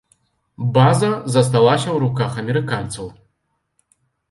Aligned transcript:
База 0.77 1.09
засталася 1.35 1.85
ў 1.91 1.97
руках 2.05 2.31
амерыканцаў. 2.45 3.13